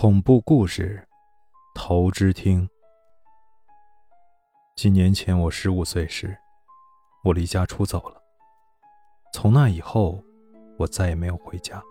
[0.00, 1.04] 恐怖故事，
[1.74, 2.68] 投之听。
[4.76, 6.38] 几年前，我十五岁时，
[7.24, 8.22] 我离家出走了。
[9.32, 10.22] 从那以后，
[10.78, 11.82] 我再也没有回家。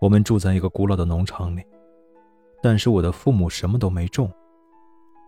[0.00, 1.64] 我们住在一个古老的农场里，
[2.60, 4.28] 但是我的父母什么都没种，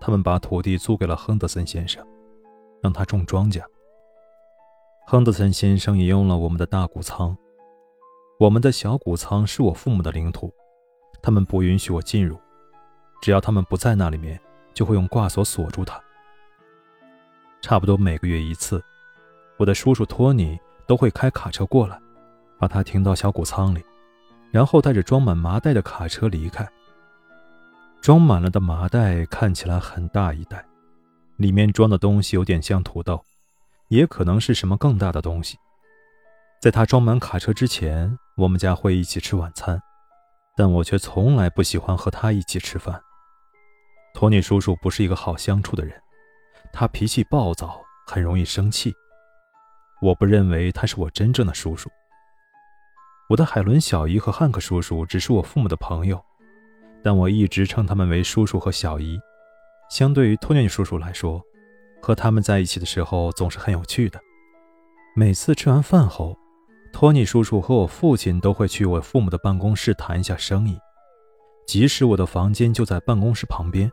[0.01, 2.05] 他们把土地租给了亨德森先生，
[2.83, 3.63] 让他种庄稼。
[5.07, 7.39] 亨德森先生也用了我们的大谷仓。
[8.41, 10.53] 我们的小谷仓是我父母的领土，
[11.25, 12.39] 他们不允许我进入。
[13.23, 14.39] 只要他们不在那里面，
[14.75, 15.99] 就会用挂锁锁住它。
[17.63, 18.85] 差不多每个月一次，
[19.57, 21.99] 我的叔叔托尼都会开卡车过来，
[22.59, 23.83] 把它停到小谷仓里，
[24.51, 26.69] 然后带着装满麻袋的卡车离开。
[28.03, 30.63] 装满了的麻袋看起来很大一袋，
[31.39, 33.25] 里面装的东西有点像土豆，
[33.89, 35.57] 也可能是什么更大的东西。
[36.61, 39.81] 在他装满卡车之前，我们家会一起吃晚餐，
[40.57, 43.01] 但我却从来不喜欢和他一起吃饭。
[44.15, 46.01] 托尼叔叔不是一个好相处的人，
[46.73, 48.95] 他脾气暴躁，很容易生气。
[50.01, 51.91] 我不认为他是我真正的叔叔。
[53.31, 56.23] 我的海伦小姨和汉克叔叔只是我父母的朋友，
[57.03, 59.19] 但我一直称他们为叔叔和小姨。
[59.91, 61.43] 相对于托尼叔叔来说，
[62.03, 64.21] 和他们在一起的时候总是很有趣的。
[65.17, 66.37] 每次吃完饭后，
[66.95, 70.79] 托尼叔叔和我父亲都会去我父母的办公室谈一下生意，
[71.67, 73.91] 即使我的房间就在办公室旁边，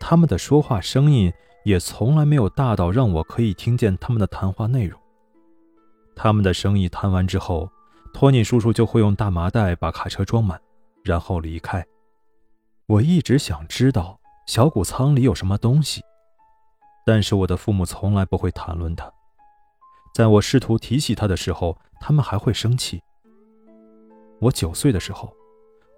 [0.00, 1.30] 他们的说话声音
[1.66, 4.98] 也从来没有大到让我可以听见他们的谈话内容。
[6.16, 7.70] 他们的生意谈完之后，
[8.14, 10.58] 托尼叔叔就会用大麻袋把卡车装满，
[11.04, 11.84] 然后离开。
[12.86, 16.00] 我一直想知道小谷仓里有什么东西，
[17.04, 19.12] 但是我的父母从来不会谈论它。
[20.12, 23.02] 在我试图提起他的时候，他们还会生气。
[24.40, 25.34] 我九岁的时候，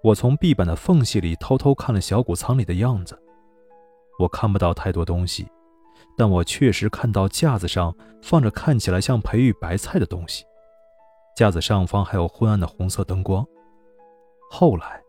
[0.01, 3.21] 我从壁板的缝隙里偷偷看了小谷仓里的样子。
[4.17, 5.45] 我看不到太多东西，
[6.15, 10.45] 但我确实看到架子上放着看起来像培育白菜的东西，
[11.35, 13.45] 架子上方还有昏暗的红色灯光。
[14.49, 15.01] 后来，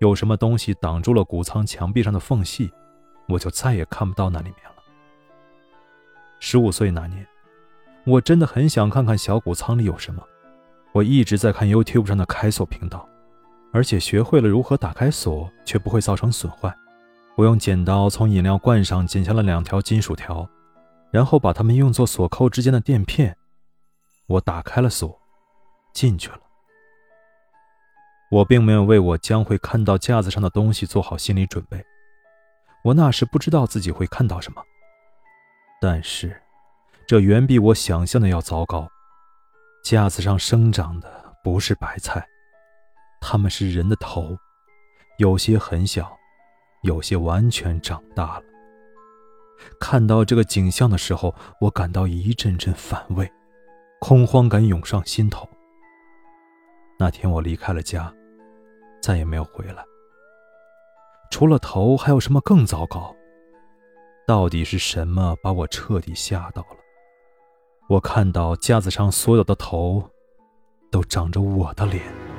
[0.00, 2.70] 有什么东西挡住了谷仓墙壁上的缝隙，
[3.26, 4.82] 我就再也看不到那里面了。
[6.40, 7.26] 十五岁那年。
[8.10, 10.20] 我真的很想看看小谷仓里有什么。
[10.92, 13.08] 我一直在看 YouTube 上的开锁频道，
[13.72, 16.74] 而且学会了如何打开锁却不会造成损坏。
[17.36, 20.48] 我用剪刀从饮料罐上剪下了两条金属条，
[21.12, 23.36] 然后把它们用作锁扣之间的垫片。
[24.26, 25.16] 我打开了锁，
[25.92, 26.40] 进去了。
[28.32, 31.84] 我并没有为我将会看到架子上的东西做好心理准备。
[32.82, 34.60] 我那时不知道自己会看到什么，
[35.80, 36.36] 但是。
[37.10, 38.88] 这远比我想象的要糟糕。
[39.82, 42.24] 架子上生长的不是白菜，
[43.20, 44.38] 它们是人的头，
[45.18, 46.16] 有些很小，
[46.84, 48.44] 有些完全长大了。
[49.80, 53.28] 看到这个景象的时候，我感到一阵阵反胃，
[54.00, 55.48] 恐慌感涌上心头。
[56.96, 58.14] 那天我离开了家，
[59.02, 59.84] 再也没有回来。
[61.32, 63.12] 除了头，还有什么更糟糕？
[64.28, 66.76] 到底是什么把我彻底吓到了？
[67.90, 70.00] 我看到架子上所有的头，
[70.92, 72.29] 都长着我的脸。